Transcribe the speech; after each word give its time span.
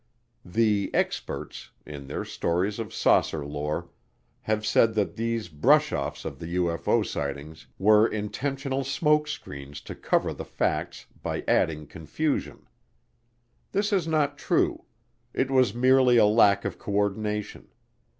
The 0.43 0.89
"experts," 0.95 1.69
in 1.85 2.07
their 2.07 2.25
stories 2.25 2.79
of 2.79 2.91
saucer 2.91 3.45
lore, 3.45 3.89
have 4.41 4.65
said 4.65 4.95
that 4.95 5.15
these 5.15 5.47
brush 5.47 5.93
offs 5.93 6.25
of 6.25 6.39
the 6.39 6.55
UFO 6.55 7.05
sightings 7.05 7.67
were 7.77 8.07
intentional 8.07 8.83
smoke 8.83 9.27
screens 9.27 9.79
to 9.81 9.93
cover 9.93 10.33
the 10.33 10.43
facts 10.43 11.05
by 11.21 11.43
adding 11.47 11.85
confusion. 11.85 12.67
This 13.73 13.93
is 13.93 14.07
not 14.07 14.39
true; 14.39 14.85
it 15.35 15.51
was 15.51 15.75
merely 15.75 16.17
a 16.17 16.25
lack 16.25 16.65
of 16.65 16.79
coordination. 16.79 17.67